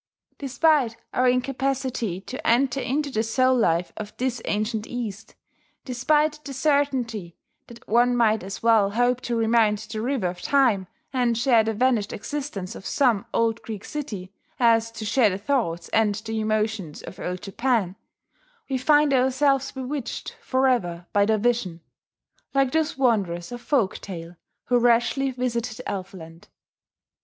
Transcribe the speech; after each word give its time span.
Despite 0.39 0.97
our 1.13 1.29
incapacity 1.29 2.21
to 2.21 2.47
enter 2.47 2.79
into 2.81 3.11
the 3.11 3.21
soul 3.21 3.55
life 3.55 3.93
of 3.95 4.17
this 4.17 4.41
ancient 4.45 4.87
East, 4.87 5.35
despite 5.85 6.43
the 6.43 6.53
certainty 6.55 7.35
that 7.67 7.87
one 7.87 8.17
might 8.17 8.41
as 8.41 8.63
well 8.63 8.89
hope 8.89 9.21
to 9.21 9.35
remount 9.35 9.87
the 9.89 10.01
River 10.01 10.25
of 10.25 10.41
Time 10.41 10.87
and 11.13 11.37
share 11.37 11.63
the 11.63 11.75
vanished 11.75 12.13
existence 12.13 12.73
of 12.73 12.83
some 12.83 13.27
old 13.31 13.61
Greek 13.61 13.85
city, 13.85 14.33
as 14.59 14.89
to 14.93 15.05
share 15.05 15.29
the 15.29 15.37
thoughts 15.37 15.87
and 15.89 16.15
the 16.15 16.39
emotions 16.39 17.03
of 17.03 17.19
Old 17.19 17.43
Japan, 17.43 17.95
we 18.67 18.79
find 18.79 19.13
ourselves 19.13 19.71
bewitched 19.71 20.35
forever 20.41 21.05
by 21.13 21.27
the 21.27 21.37
vision, 21.37 21.79
like 22.55 22.71
those 22.71 22.97
wanderers 22.97 23.51
of 23.51 23.61
folk 23.61 23.99
tale 23.99 24.35
who 24.63 24.79
rashly 24.79 25.29
visited 25.29 25.79
Elf 25.85 26.15
land. 26.15 26.47